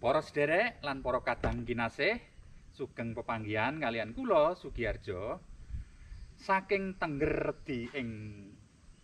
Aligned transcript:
Para 0.00 0.24
sederek 0.24 0.80
lan 0.80 1.04
para 1.04 1.20
kadang 1.20 1.60
kinasih, 1.68 2.16
sugeng 2.72 3.12
pepanggihan 3.12 3.76
kalian 3.76 4.16
kula 4.16 4.56
Sugiarjo 4.56 5.36
saking 6.40 6.96
Tengger 6.96 7.52
Redi 7.52 7.84
ing 7.92 8.08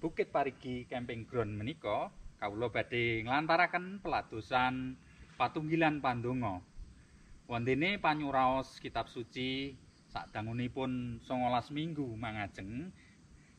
Bukit 0.00 0.32
Parigi 0.32 0.88
Camping 0.88 1.28
Ground 1.28 1.52
menika 1.52 2.08
kawula 2.40 2.72
badhe 2.72 3.20
nglantaraken 3.28 4.00
pelatusan 4.00 4.96
patunggilan 5.36 6.00
pandonga. 6.00 6.64
Wontene 7.44 8.00
panyuraos 8.00 8.80
kitab 8.80 9.12
suci 9.12 9.76
sadangunipun 10.08 11.20
19 11.20 11.76
minggu 11.76 12.08
mangajeng 12.16 12.88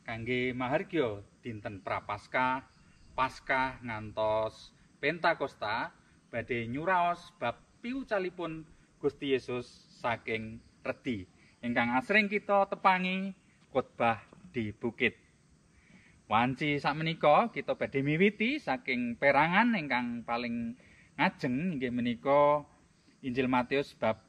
kangge 0.02 0.50
mahargya 0.58 1.22
dinten 1.38 1.86
Prapaskah, 1.86 2.66
Paskah 3.14 3.78
ngantos 3.86 4.74
Pentakosta 4.98 5.94
badhe 6.28 6.68
nyuraos 6.68 7.32
bab 7.40 7.56
piucalipun 7.80 8.64
Gusti 9.00 9.32
Yesus 9.32 9.64
saking 10.04 10.60
Redi 10.84 11.24
ingkang 11.64 11.96
asring 11.96 12.28
kita 12.28 12.68
tepangi 12.70 13.32
khotbah 13.72 14.22
di 14.52 14.70
bukit. 14.72 15.16
Wanci 16.28 16.76
sakmenika 16.76 17.48
kita 17.48 17.72
badhe 17.74 18.04
miwiti 18.04 18.60
saking 18.60 19.16
perangan 19.16 19.72
ingkang 19.72 20.22
paling 20.28 20.76
ngajeng 21.16 21.76
inggih 21.76 21.90
menika 21.90 22.62
Injil 23.24 23.48
Matius 23.48 23.96
bab 23.96 24.22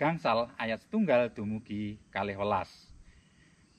gangsal 0.00 0.48
ayat 0.56 0.80
setunggal 0.86 1.34
dumugi 1.34 2.00
kalih 2.14 2.38
welas. 2.38 2.70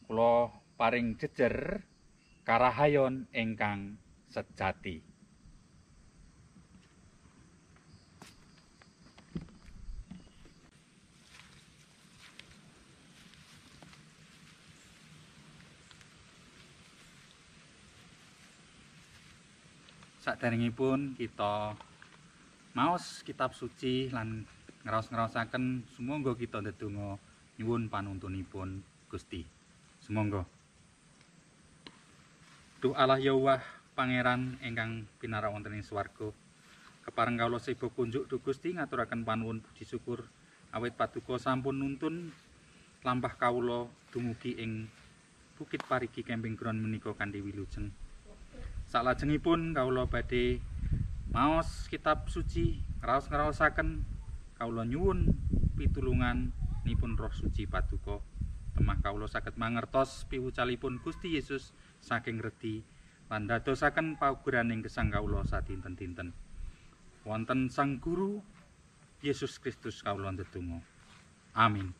Kula 0.06 0.52
paring 0.76 1.18
jejer 1.18 1.82
karahayon 2.44 3.26
ingkang 3.32 3.98
sejati. 4.30 5.11
Saderengipun 20.22 21.18
kita 21.18 21.74
maos 22.78 23.26
kitab 23.26 23.58
suci 23.58 24.14
lan 24.14 24.46
ngraos-ngraosaken 24.86 25.90
sumangga 25.98 26.38
kita 26.38 26.62
ndedonga 26.62 27.18
nyuwun 27.58 27.90
panuntunipun 27.90 28.86
Gusti. 29.10 29.42
Sumangga. 29.98 30.46
Duh 32.86 32.94
Allah 32.94 33.18
Yahweh 33.18 33.62
Pangeran 33.98 34.62
ingkang 34.62 35.10
pinara 35.18 35.50
wonten 35.50 35.74
ing 35.74 35.82
swarga. 35.82 36.30
Kepareng 37.02 37.42
kawula 37.42 37.58
sebo 37.58 37.90
kunjuk 37.90 38.30
Duh 38.30 38.42
Gusti 38.46 38.78
ngaturaken 38.78 39.26
panuwun 39.26 39.66
puji 39.66 39.90
syukur 39.90 40.22
awit 40.70 40.94
paduka 41.02 41.42
sampun 41.42 41.82
nuntun 41.82 42.30
lampah 43.02 43.34
kawula 43.42 43.90
dumugi 44.14 44.54
ing 44.54 44.86
Bukit 45.58 45.82
Parigi 45.86 46.22
Camping 46.22 46.54
Ground 46.54 46.82
menika 46.82 47.10
kanthi 47.14 47.42
wilujeng. 47.42 47.90
Salajengipun 48.92 49.72
kawula 49.72 50.12
badhe 50.12 50.60
maos 51.32 51.88
kitab 51.88 52.28
suci 52.28 52.84
raos-raosaken 53.00 54.04
kawula 54.60 54.84
nyuwun 54.84 55.32
pitulungan 55.80 56.52
nipun 56.84 57.16
Roh 57.16 57.32
Suci 57.32 57.72
Paduka. 57.72 58.20
Temah 58.76 59.00
kawula 59.00 59.32
saged 59.32 59.56
mangertos 59.56 60.28
piwucalipun 60.28 61.00
Gusti 61.00 61.40
Yesus 61.40 61.72
saking 62.04 62.44
redi 62.44 62.84
lan 63.32 63.48
dadosaken 63.48 64.20
paugeran 64.20 64.76
ing 64.76 64.84
gesang 64.84 65.08
kawula 65.08 65.48
sadinten-dinten. 65.48 66.36
Wonten 67.24 67.72
Sang 67.72 67.96
Guru 68.04 68.44
Yesus 69.24 69.56
Kristus 69.64 70.04
kawula 70.04 70.36
ndedonga. 70.36 70.84
Amin. 71.56 71.96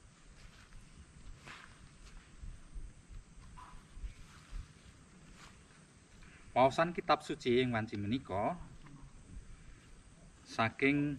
Pausan 6.52 6.92
kitab 6.92 7.24
suci 7.24 7.64
ing 7.64 7.72
wanci 7.72 7.96
menika 7.96 8.60
saking 10.44 11.16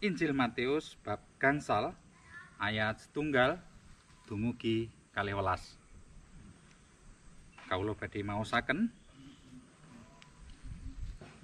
Injil 0.00 0.32
Matius 0.32 0.96
bab 1.04 1.20
gangsal 1.36 1.92
ayat 2.56 2.96
setunggal 2.96 3.60
dumugi 4.24 4.88
kalih 5.12 5.36
welas. 5.36 5.76
Kawula 7.68 7.92
badhe 7.92 8.24
maosaken 8.24 8.88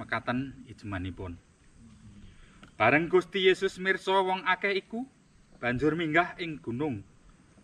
mekaten 0.00 0.56
ijemanipun. 0.72 1.36
Bareng 2.80 3.12
Gusti 3.12 3.52
Yesus 3.52 3.76
mirsa 3.76 4.16
wong 4.16 4.48
akeh 4.48 4.72
iku 4.80 5.04
banjur 5.60 5.92
minggah 5.92 6.40
ing 6.40 6.56
gunung 6.56 7.04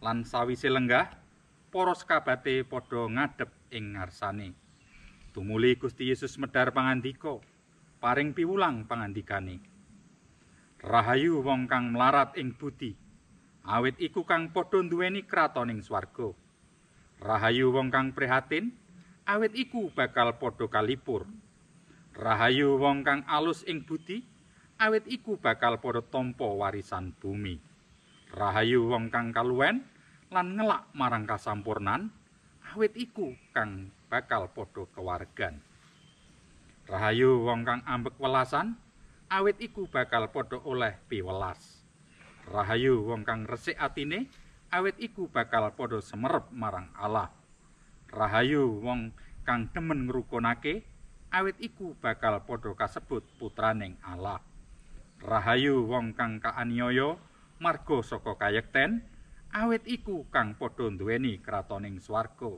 lan 0.05 0.29
sawise 0.29 0.69
lenggah 0.69 1.17
para 1.73 1.97
sekabate 1.97 2.61
padha 2.61 3.09
ngadhep 3.09 3.49
ing 3.73 3.97
ngarsane. 3.97 4.53
Tumuli 5.33 5.81
Gusti 5.81 6.13
Yesus 6.13 6.37
medhar 6.37 6.77
pangandika, 6.77 7.41
paring 8.05 8.37
piwulang 8.37 8.85
pangandikane. 8.85 9.65
Rahayu 10.85 11.41
wong 11.41 11.65
kang 11.73 11.97
mlarat 11.97 12.37
ing 12.37 12.53
budi, 12.53 12.93
awit 13.65 13.97
iku 13.97 14.29
kang 14.29 14.53
padha 14.53 14.85
nduweni 14.85 15.25
kraton 15.25 15.73
ing 15.73 15.81
swarga. 15.81 16.37
Rahayu 17.17 17.73
wong 17.73 17.89
kang 17.89 18.13
prihatin, 18.13 18.77
awit 19.25 19.57
iku 19.57 19.89
bakal 19.97 20.37
padha 20.37 20.69
kalipur. 20.69 21.25
Rahayu 22.13 22.77
wong 22.77 23.01
kang 23.01 23.25
alus 23.25 23.65
ing 23.65 23.89
budi, 23.89 24.21
awit 24.77 25.09
iku 25.09 25.41
bakal 25.41 25.81
padha 25.81 26.05
tampa 26.13 26.45
warisan 26.45 27.17
bumi. 27.17 27.57
Rahayu 28.37 28.85
wong 28.85 29.09
kang 29.09 29.33
kaluwen 29.33 29.81
lan 30.29 30.61
ngelak 30.61 30.93
marang 30.93 31.25
kasampurnan, 31.25 32.13
awit 32.73 32.97
iku 32.97 33.37
kang 33.53 33.93
bakal 34.09 34.49
padha 34.49 34.89
kewargan. 34.97 35.61
Rahayu 36.89 37.45
wong 37.45 37.69
kang 37.69 37.85
ambek 37.85 38.17
welasan, 38.17 38.81
awit 39.29 39.61
iku 39.61 39.85
bakal 39.93 40.33
padha 40.33 40.57
oleh 40.65 40.97
piwelas. 41.05 41.85
Rahayu 42.49 43.05
wong 43.05 43.29
kang 43.29 43.45
resik 43.45 43.77
atine, 43.77 44.25
awit 44.73 44.97
iku 44.97 45.29
bakal 45.29 45.69
padha 45.77 46.01
semerep 46.01 46.49
marang 46.49 46.89
Allah. 46.97 47.29
Rahayu 48.09 48.81
wong 48.81 49.13
kang 49.45 49.69
demen 49.77 50.09
ngrukunake, 50.09 50.81
awit 51.29 51.61
iku 51.61 51.93
bakal 52.01 52.41
padha 52.41 52.73
kasebut 52.73 53.21
putraning 53.37 54.01
Allah. 54.01 54.41
Rahayu 55.21 55.85
wong 55.85 56.17
kang 56.17 56.41
kaaniaya 56.41 57.21
marga 57.61 58.01
saka 58.01 58.33
kayekten, 58.41 59.05
awit 59.53 59.85
iku 59.85 60.25
kang 60.33 60.57
padha 60.57 60.89
nduweni 60.89 61.37
kratoning 61.45 62.01
swarga. 62.01 62.57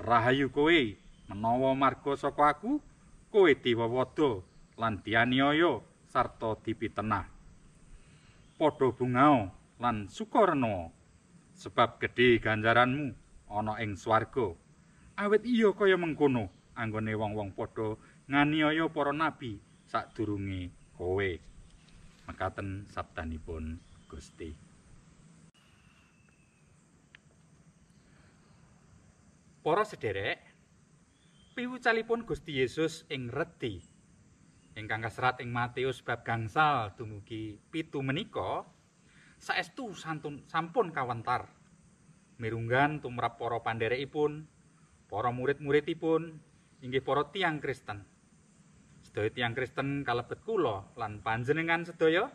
Rahayu 0.00 0.48
kowe 0.48 0.96
menawa 1.28 1.76
marga 1.76 2.16
saka 2.16 2.56
aku 2.56 2.80
kowe 3.28 3.52
diwawada 3.52 4.40
lan 4.80 5.04
dianiaya 5.04 5.84
sarta 6.08 6.56
dipitenah. 6.64 7.28
Padha 8.56 8.88
bungao 8.96 9.52
lan 9.76 10.08
sukarena 10.08 10.88
sebab 11.52 12.00
gedhe 12.00 12.40
ganjaranmu 12.40 13.12
ana 13.52 13.76
ing 13.84 14.00
swarga. 14.00 14.56
Awit 15.20 15.44
iya 15.44 15.68
kaya 15.76 16.00
mengkono 16.00 16.48
anggone 16.72 17.12
wong-wong 17.12 17.52
padha 17.52 18.00
nganiaya 18.24 18.88
para 18.88 19.12
nabi 19.12 19.60
sadurunge 19.84 20.72
kowe. 20.96 21.30
Mekaten 22.24 22.88
sabdanipun 22.88 23.76
Gusti. 24.08 24.69
Para 29.60 29.84
sederek, 29.84 30.40
piwucalipun 31.52 32.24
Gusti 32.24 32.64
Yesus 32.64 33.04
ing 33.12 33.28
redi 33.28 33.84
ingkang 34.72 35.04
kaserat 35.04 35.44
ing 35.44 35.52
Matius 35.52 36.00
bab 36.00 36.24
gangsal 36.24 36.96
dumugi 36.96 37.60
pitu 37.68 38.00
menika 38.00 38.64
saestu 39.36 39.92
santun 39.92 40.48
sampun 40.48 40.88
kawentar 40.96 41.52
mirunggan 42.40 43.04
tumrap 43.04 43.36
para 43.36 43.60
pandherekipun, 43.60 44.48
para 45.12 45.28
murid-muridipun, 45.28 46.40
inggih 46.80 47.04
para 47.04 47.28
tiang 47.28 47.60
Kristen. 47.60 48.08
Sedaya 49.04 49.28
tiang 49.28 49.52
Kristen 49.52 50.08
kalebet 50.08 50.40
kula 50.40 50.88
lan 50.96 51.20
panjenengan 51.20 51.84
sedaya 51.84 52.32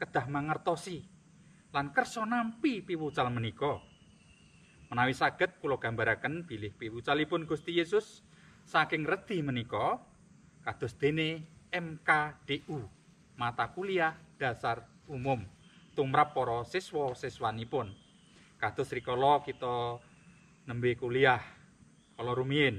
kedah 0.00 0.32
mangertosi 0.32 1.04
lan 1.76 1.92
kersa 1.92 2.24
nampi 2.24 2.80
piwucal 2.80 3.28
menika. 3.28 3.84
Menawi 4.94 5.10
saged 5.10 5.58
kula 5.58 5.74
gambaraken 5.82 6.46
bilih 6.46 6.70
piwucalipun 6.78 7.50
Gusti 7.50 7.74
Yesus 7.74 8.22
saking 8.62 9.02
redi 9.02 9.42
menika 9.42 9.98
kados 10.62 10.94
dene 10.94 11.42
MKDU 11.74 12.78
mata 13.34 13.74
kuliah 13.74 14.14
dasar 14.38 14.86
umum 15.10 15.42
tumrap 15.98 16.30
para 16.30 16.62
siswa-siswanipun. 16.62 17.90
Kados 18.62 18.94
rikala 18.94 19.42
kita 19.42 19.98
nembe 20.70 20.94
kuliah 20.94 21.42
kala 22.14 22.30
rumiyin. 22.30 22.78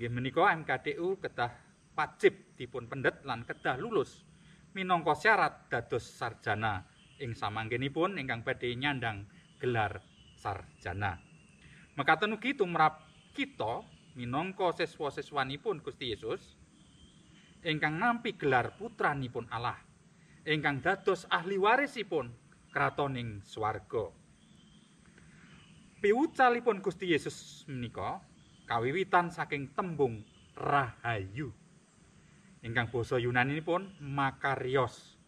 Nggih 0.00 0.08
menika 0.08 0.48
MKDU 0.48 1.20
kedah 1.20 1.52
wajib 1.92 2.56
dipun 2.56 2.88
pendet 2.88 3.20
lan 3.28 3.44
kedah 3.44 3.76
lulus 3.76 4.24
minangka 4.72 5.12
syarat 5.12 5.68
dados 5.68 6.08
sarjana 6.08 6.88
ing 7.20 7.36
samanggenipun 7.36 8.16
ingkang 8.16 8.40
badhe 8.40 8.72
nyandang 8.72 9.28
gelar 9.60 10.15
sarjana. 10.46 11.18
Mekaten 11.98 12.38
ugi 12.38 12.54
tumrap 12.54 13.02
kita 13.34 13.82
minangka 14.14 14.70
siswa-siswanipun 14.78 15.82
Gusti 15.82 16.14
Yesus 16.14 16.54
ingkang 17.66 17.98
nampi 17.98 18.38
gelar 18.38 18.78
putranipun 18.78 19.50
Allah 19.50 19.74
ingkang 20.46 20.78
dados 20.78 21.26
ahli 21.26 21.58
warisipun 21.58 22.30
kratoning 22.70 23.42
swarga. 23.42 24.14
Piwucalipun 25.98 26.78
Gusti 26.78 27.10
Yesus 27.10 27.66
menika 27.66 28.22
kawiwitan 28.70 29.34
saking 29.34 29.74
tembung 29.74 30.22
rahayu. 30.54 31.50
Ingkang 32.62 32.94
basa 32.94 33.18
Yunani 33.18 33.58
pun 33.58 33.90
makarios. 33.98 35.18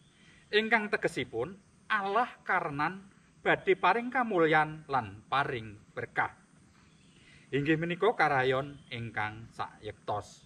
Ingkang 0.55 0.87
tegesipun 0.87 1.59
Allah 1.91 2.31
karenan 2.47 3.03
badhe 3.49 3.73
paring 3.73 4.13
kamulyan 4.13 4.85
lan 4.85 5.25
paring 5.25 5.73
berkah. 5.97 6.29
Inggih 7.49 7.81
menika 7.81 8.13
karayon 8.13 8.77
ingkang 8.93 9.49
sayektos. 9.49 10.45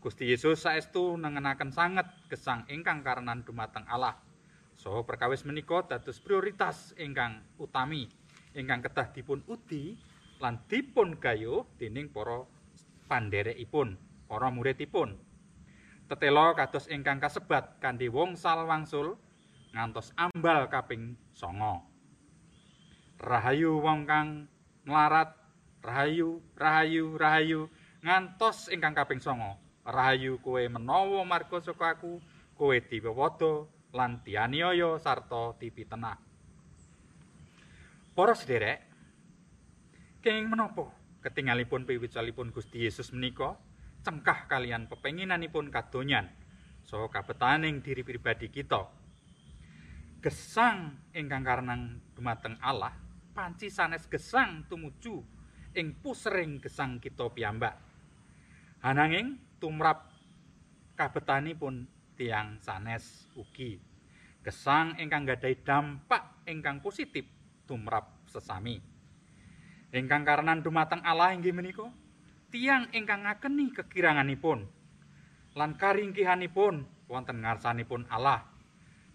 Gusti 0.00 0.24
Yesus 0.24 0.64
saestu 0.64 1.20
nengenaken 1.20 1.68
sanget 1.68 2.08
gesang 2.32 2.64
ingkang 2.72 3.04
karenan 3.04 3.44
dumateng 3.44 3.84
Allah. 3.92 4.16
So 4.80 5.04
perkawis 5.04 5.44
menika 5.44 5.84
dados 5.84 6.16
prioritas 6.16 6.96
ingkang 6.96 7.44
utami 7.60 8.08
ingkang 8.56 8.88
kedah 8.88 9.12
dipun 9.12 9.44
udi 9.44 10.00
lan 10.40 10.64
dipun 10.64 11.20
gayuh 11.20 11.68
dening 11.76 12.08
para 12.08 12.48
pandherekipun, 13.04 14.00
para 14.24 14.48
muridipun. 14.48 15.12
Tetelo 16.08 16.56
kados 16.56 16.88
ingkang 16.88 17.20
kasebat 17.20 17.76
kanthi 17.84 18.08
wong 18.08 18.32
sal 18.32 18.64
wangsul 18.64 19.20
ngantos 19.76 20.16
ambal 20.16 20.72
kaping 20.72 21.20
songo. 21.36 21.89
Rahayu 23.20 23.84
wong 23.84 24.08
kang 24.08 24.48
melarat, 24.88 25.36
rahayu, 25.84 26.40
rahayu, 26.56 27.20
rahayu, 27.20 27.60
ngantos 28.00 28.72
ingkang 28.72 28.96
kaping 28.96 29.20
songo. 29.20 29.60
Rahayu 29.84 30.40
kowe 30.40 30.60
menawa 30.64 31.20
marga 31.28 31.60
saka 31.60 32.00
aku, 32.00 32.16
kowe 32.56 32.72
diwewodo 32.72 33.68
lan 33.92 34.24
dianiaya 34.24 34.96
sarta 34.96 35.52
dipitenah. 35.60 36.16
Para 38.16 38.32
sederek, 38.32 38.88
kenging 40.24 40.48
menapa 40.48 40.88
ketingalipun 41.20 41.84
piwicalipun 41.84 42.56
Gusti 42.56 42.88
Yesus 42.88 43.12
menika 43.12 43.60
cengkah 44.00 44.48
kalian 44.48 44.88
pepenginanipun 44.88 45.68
kadonyan 45.68 46.32
saha 46.88 47.12
kabetaning 47.12 47.84
diri 47.84 48.00
pribadi 48.00 48.48
kita. 48.48 48.88
Gesang 50.24 51.12
ingkang 51.12 51.44
karenang 51.44 52.00
dumateng 52.16 52.56
Allah 52.64 53.09
panci 53.30 53.70
sanes 53.70 54.06
gesang 54.10 54.66
tumuju 54.66 55.22
ing 55.74 55.94
pusering 56.02 56.58
gesang 56.58 56.98
kita 56.98 57.30
piyambak. 57.30 57.78
Ananging 58.82 59.38
tumrap 59.60 60.10
kabetanipun 60.96 61.86
tiang 62.16 62.60
sanes 62.60 63.28
ugi 63.36 63.80
gesang 64.40 64.96
ingkang 64.96 65.28
gadhahi 65.28 65.60
dampak 65.60 66.44
ingkang 66.48 66.80
positif 66.80 67.28
tumrap 67.68 68.24
sesami. 68.24 68.80
Ingkang 69.90 70.24
karenan 70.24 70.64
dumateng 70.64 71.04
Allah 71.04 71.36
inggih 71.36 71.52
menika 71.52 71.88
tiang 72.50 72.88
ingkang 72.94 73.26
ngakeni 73.26 73.70
kekiranganipun 73.74 74.66
lan 75.54 75.74
karingkihanipun 75.76 76.86
wonten 77.10 77.42
ngarsanipun 77.42 78.06
Allah 78.06 78.46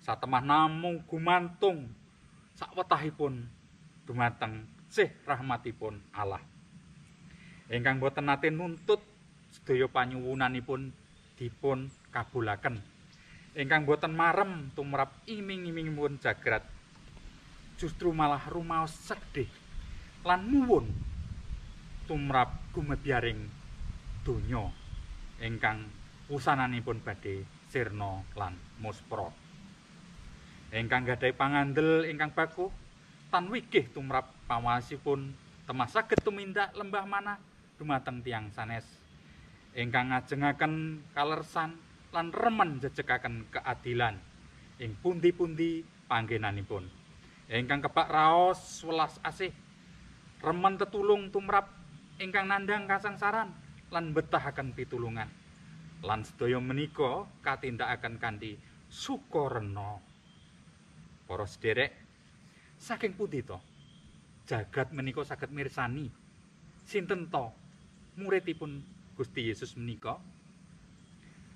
satemah 0.03 0.43
namung 0.43 1.03
gumantung 1.07 1.89
sakwetahipun 2.55 3.47
dumateng 4.05 4.65
sih 4.89 5.09
rahmatipun 5.25 5.99
Allah. 6.13 6.41
Ingkang 7.67 7.97
boten 7.97 8.29
nate 8.29 8.53
nuntut 8.53 9.01
sedaya 9.49 9.89
panyuwunanipun 9.89 10.93
dipun 11.35 11.89
kabulaken. 12.13 12.79
Ingkang 13.57 13.89
boten 13.89 14.13
marem 14.13 14.69
tumrap 14.77 15.25
iming-imingipun 15.25 16.21
jagrat. 16.21 16.63
Justru 17.75 18.15
malah 18.15 18.45
rumaos 18.47 18.93
sedih 18.93 19.49
lan 20.23 20.47
muwun 20.47 20.87
tumrap 22.07 22.71
gumedyaring 22.71 23.45
donya 24.25 24.71
ingkang 25.43 25.85
usananipun 26.31 27.03
badhe 27.03 27.45
sirna 27.69 28.23
lan 28.33 28.55
muspra. 28.79 29.29
Ingkang 30.73 31.05
gadhahi 31.05 31.35
pangandel 31.35 32.09
ingkang 32.09 32.33
baku 32.33 32.71
tan 33.33 33.49
wigih 33.49 33.89
tumrap 33.91 34.29
pawasipun 34.45 35.33
temah 35.65 35.89
saged 35.89 36.21
tumindak 36.21 36.71
lembah 36.77 37.05
mana 37.09 37.41
dumateng 37.75 38.21
tiang 38.21 38.53
sanes. 38.53 38.85
Ingkang 39.75 40.15
ngajengaken 40.15 41.03
kalersan 41.11 41.75
lan 42.15 42.31
remen 42.31 42.79
jejekaken 42.79 43.51
keadilan 43.51 44.15
ing 44.79 44.95
pundi-pundi 45.03 45.83
panggenanipun. 46.07 46.87
Ingkang 47.51 47.83
kebak 47.83 48.07
raos 48.07 48.81
welas 48.87 49.19
asih 49.19 49.51
remen 50.39 50.79
tetulung 50.79 51.27
tumrap 51.33 51.67
ingkang 52.21 52.47
nandhang 52.47 52.87
kasangsaran 52.87 53.51
lan 53.91 54.15
betahaken 54.15 54.71
pitulungan. 54.71 55.27
Lan 56.05 56.23
sedaya 56.23 56.61
menika 56.61 57.27
katindakaken 57.43 58.15
kanthi 58.21 58.55
sukarena 58.87 59.99
para 61.25 61.45
sederek 61.49 62.04
saking 62.79 63.15
pundi 63.17 63.41
to? 63.41 63.57
Jagat 64.45 64.93
menika 64.93 65.25
saged 65.25 65.49
mirsani. 65.49 66.11
Sinten 66.85 67.27
to? 67.31 67.49
Muridipun 68.15 68.83
Gusti 69.17 69.49
Yesus 69.49 69.75
menika? 69.75 70.21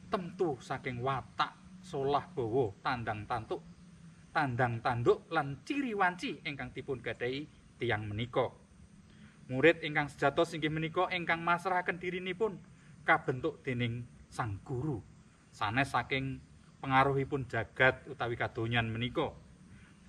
Tentu 0.10 0.57
saking 0.57 1.00
watak 1.06 1.54
solah 1.86 2.25
bawa 2.33 2.74
tandang 2.81 3.24
tantuk 3.30 3.62
tandang 4.30 4.80
tanduk 4.80 5.25
lan 5.33 5.62
ciri 5.66 5.98
wanci 5.98 6.45
ingkang 6.45 6.69
dipun 6.74 7.01
gadai 7.01 7.50
tiang 7.81 8.06
menika. 8.06 8.54
Murid 9.50 9.81
ingkang 9.81 10.06
sejatos 10.06 10.54
inggih 10.54 10.69
menika 10.69 11.10
ingkang 11.10 11.42
masrahaken 11.42 11.98
dirinipun 11.98 12.62
kabentuk 13.01 13.66
dening 13.66 14.06
sang 14.30 14.62
guru. 14.62 15.01
Sanes 15.50 15.90
saking 15.90 16.38
pengaruhipun 16.80 17.49
jagat 17.49 18.06
utawi 18.06 18.38
kadonyan 18.38 18.85
menika 18.94 19.33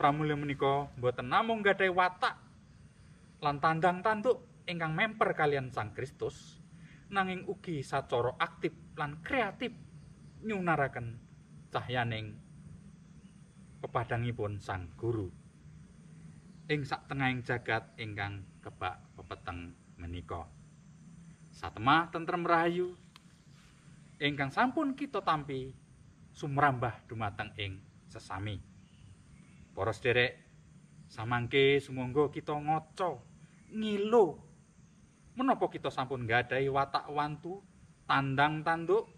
pramila 0.00 0.32
menika 0.32 0.88
boten 0.96 1.28
namung 1.28 1.60
gadhahi 1.60 1.92
watak 1.92 2.32
lan 3.44 3.60
tandang 3.60 4.00
tanduk 4.00 4.40
ingkang 4.64 4.96
memper 4.96 5.36
kalian 5.36 5.68
Sang 5.68 5.92
Kristus 5.92 6.56
nanging 7.12 7.44
ugi 7.44 7.84
sacara 7.84 8.32
aktif 8.40 8.72
lan 8.96 9.20
kreatif 9.20 9.76
nyunaraken 10.40 11.20
cahyaning 11.68 12.32
pepadangipun 13.84 14.56
Sang 14.56 14.88
Guru. 14.96 15.28
Ing 16.72 16.80
sak 16.88 17.04
tengahing 17.04 17.44
jagat 17.44 17.84
ingkang 18.00 18.46
kebak 18.64 19.04
pepeteng 19.20 19.76
menika. 20.00 20.48
Satemah 21.52 22.08
tentrem 22.08 22.46
rahayu 22.46 22.96
ingkang 24.16 24.48
sampun 24.48 24.96
kita 24.96 25.20
tampi 25.20 25.76
sumrambah 26.32 27.04
dumateng 27.04 27.52
ing 27.60 27.84
sesami 28.08 28.69
Para 29.72 29.94
sederek, 29.94 30.38
samangke 31.10 31.78
sumangga 31.82 32.30
kita 32.30 32.54
ngaca 32.54 33.18
ngilo. 33.70 34.38
Menapa 35.38 35.70
kita 35.70 35.88
sampun 35.88 36.26
nggadahi 36.26 36.68
watak 36.68 37.08
wantu, 37.08 37.62
tandang 38.04 38.66
tanduk, 38.66 39.08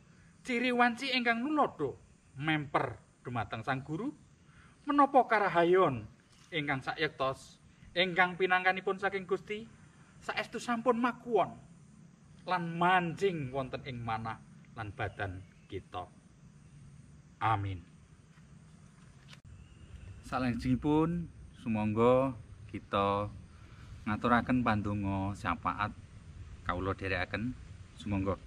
ciri 0.44 0.70
wanci 0.70 1.10
ingkang 1.12 1.40
nulodo 1.40 1.98
memper 2.36 3.00
dumateng 3.24 3.64
sang 3.64 3.80
guru? 3.82 4.12
Menapa 4.84 5.24
karahayon 5.26 6.04
ingkang 6.52 6.84
sayektos 6.84 7.62
ingkang 7.96 8.36
pinangkanipun 8.36 9.00
saking 9.00 9.24
Gusti 9.24 9.64
saestu 10.20 10.60
sampun 10.60 11.00
makuwon 11.00 11.52
lan 12.48 12.64
mancing 12.76 13.52
wonten 13.54 13.82
ing 13.86 14.00
manah 14.02 14.38
lan 14.74 14.90
badan 14.92 15.40
kita. 15.68 16.08
Amin. 17.42 17.91
Salajengipun 20.32 21.28
sumangga 21.60 22.32
kita 22.72 23.28
ngaturaken 24.08 24.64
pandonga 24.64 25.36
syafaat 25.36 25.92
kawula 26.64 26.96
dherekaken 26.96 27.52
sumangga. 28.00 28.40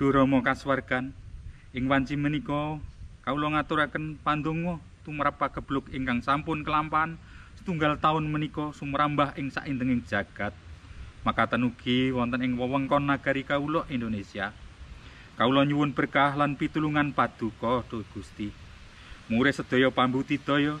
Durama 0.00 0.40
kasuwargan 0.40 1.12
ing 1.76 1.84
wanci 1.84 2.16
menika 2.16 2.80
kawula 3.28 3.52
ngaturaken 3.52 4.16
pandonga 4.24 4.80
tumrap 5.04 5.36
pagebluk 5.36 5.92
ingkang 5.92 6.24
sampun 6.24 6.64
kelampan 6.64 7.20
setunggal 7.60 8.00
taun 8.00 8.24
menika 8.32 8.72
sumrambah 8.72 9.36
ing 9.36 9.52
saindenging 9.52 10.00
jagat. 10.08 10.56
Makaten 11.28 11.68
ugi 11.68 12.08
wonten 12.08 12.40
ing 12.40 12.56
wewengkon 12.56 13.04
nagari 13.04 13.44
kawula 13.44 13.84
Indonesia. 13.92 14.56
Kawula 15.36 15.68
nyuwun 15.68 15.92
berkah 15.92 16.40
lan 16.40 16.56
pitulungan 16.56 17.12
paduka 17.12 17.84
Gusti. 18.16 18.61
Mure 19.32 19.48
sedaya 19.48 19.88
pambudidaya 19.88 20.76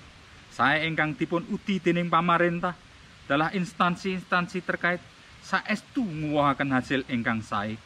sae 0.52 0.84
ingkang 0.84 1.16
dipun 1.16 1.48
udi 1.48 1.80
dening 1.80 2.12
pamarentah 2.12 2.76
dalah 3.24 3.48
instansi-instansi 3.56 4.60
terkait 4.60 5.00
saestu 5.40 6.04
nguwahaken 6.04 6.68
hasil 6.76 7.00
ingkang 7.08 7.40
sae. 7.40 7.80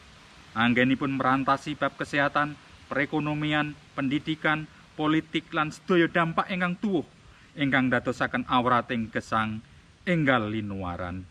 Anggenipun 0.51 1.15
merantasi 1.15 1.79
bab 1.79 1.95
kesehatan, 1.95 2.59
perekonomian, 2.91 3.79
pendidikan, 3.95 4.67
politik 4.99 5.47
lan 5.55 5.71
sedaya 5.71 6.11
dampak 6.11 6.51
ingkang 6.51 6.75
tuwuh 6.75 7.07
ingkang 7.55 7.87
dadosaken 7.87 8.43
awrating 8.51 9.07
gesang 9.07 9.63
enggal 10.03 10.51
linuaran. 10.51 11.23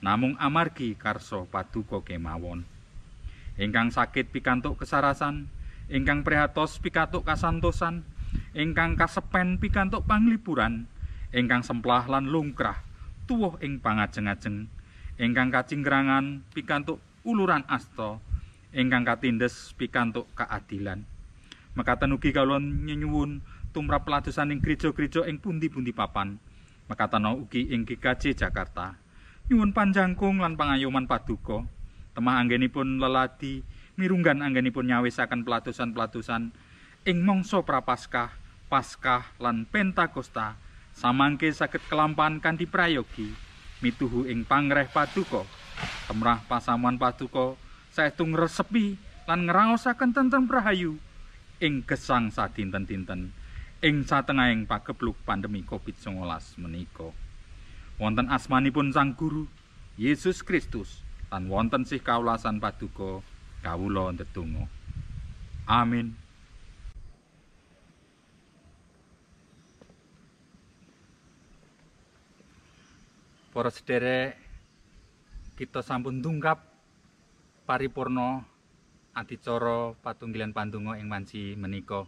Namung 0.00 0.40
amargi 0.40 0.96
karsa 0.96 1.44
paduka 1.44 2.00
kemawon. 2.00 2.64
Ingkang 3.60 3.92
sakit 3.92 4.32
pikantuk 4.32 4.80
kesarasan, 4.80 5.52
ingkang 5.92 6.24
prihatos 6.24 6.80
pikantuk 6.80 7.28
kasantosan, 7.28 8.08
ingkang 8.54 8.94
kasepen 8.94 9.58
pikantuk 9.58 10.06
panglipuran, 10.06 10.86
ingkang 11.34 11.66
semplah 11.66 12.06
lan 12.06 12.30
lungkrah 12.30 12.78
tuwuh 13.24 13.56
ing 13.64 13.80
pangajeng-ajeng, 13.80 14.68
ingkang 15.16 15.48
kacinggrangan 15.48 16.44
pikantuk 16.52 17.00
uluran 17.24 17.64
asta, 17.66 18.20
ingkang 18.76 19.02
katindes 19.02 19.72
pikantuk 19.74 20.28
keadilan. 20.36 21.08
Mekaten 21.74 22.14
ugi 22.14 22.30
kawula 22.30 22.62
nyuwun 22.62 23.42
tumrap 23.74 24.06
peladosan 24.06 24.54
ing 24.54 24.62
gereja-gereja 24.62 25.26
ing 25.26 25.42
pundi-pundi 25.42 25.90
papan. 25.90 26.38
Mekaten 26.86 27.26
ugi 27.26 27.74
ing 27.74 27.82
GKJ 27.82 28.38
Jakarta. 28.38 28.94
Nyuwun 29.50 29.74
panjangkung 29.74 30.38
lan 30.38 30.54
pangayoman 30.54 31.10
paduka. 31.10 31.66
Temah 32.14 32.38
anggenipun 32.38 33.02
leladi 33.02 33.66
mirunggan 33.98 34.38
anggenipun 34.38 34.86
nyawisaken 34.86 35.42
peladosan-peladosan 35.42 36.54
ing 37.04 37.20
mangsa 37.20 37.60
prapaskah, 37.60 38.32
paskah 38.72 39.36
lan 39.36 39.68
pentakosta 39.68 40.56
samangke 40.96 41.52
saged 41.52 41.84
kelampan 41.92 42.40
kanthi 42.40 42.64
prayogi 42.64 43.36
mituhu 43.84 44.24
ing 44.24 44.48
pangreh 44.48 44.88
paduka. 44.88 45.44
Temrah 46.08 46.40
pasamuan 46.48 46.96
paduka 46.96 47.60
saestu 47.92 48.24
ngresepi 48.24 48.96
lan 49.28 49.44
ngraosaken 49.44 50.16
tentrem 50.16 50.48
rahayu 50.48 50.96
ing 51.60 51.84
gesang 51.84 52.32
sadinten-dinten 52.32 53.36
ing 53.84 53.96
satengahing 54.08 54.64
pagebluk 54.64 55.20
pandemi 55.28 55.60
Covid-19 55.60 56.16
menika. 56.56 57.12
Wonten 58.00 58.32
asmanipun 58.32 58.96
Sang 58.96 59.12
Guru 59.12 59.44
Yesus 60.00 60.40
Kristus 60.40 61.04
lan 61.28 61.52
wonten 61.52 61.84
sih 61.84 62.00
kaulasan 62.00 62.64
paduka 62.64 63.20
kawula 63.60 64.08
ndedonga. 64.16 64.64
Amin. 65.68 66.23
Para 73.54 73.70
sederek 73.70 74.34
kita 75.54 75.78
sampun 75.78 76.18
tungkap 76.18 76.58
paripurna 77.62 78.42
adicara 79.14 79.94
patunggilan 80.02 80.50
pandonga 80.50 80.98
ing 80.98 81.06
wanci 81.06 81.54
menika. 81.54 82.02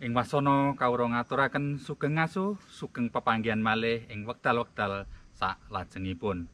Ing 0.00 0.16
wasana 0.16 0.72
kawula 0.72 1.12
ngaturaken 1.12 1.76
sugeng 1.76 2.16
ngaso, 2.16 2.56
sugeng 2.72 3.12
pepanggihan 3.12 3.60
malih 3.60 4.08
ing 4.08 4.24
wekdal-wekdal 4.24 5.04
sak 5.36 5.60
lajengipun. 5.68 6.48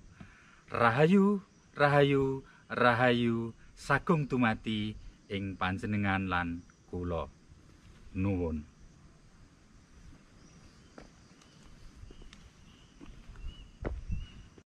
Rahayu, 0.67 1.39
rahayu, 1.79 2.43
rahayu 2.67 3.55
sagung 3.79 4.27
tumati 4.27 4.99
ing 5.31 5.55
panjenengan 5.55 6.27
lan 6.27 6.67
kula. 6.91 7.31
Nuwun. 8.19 8.72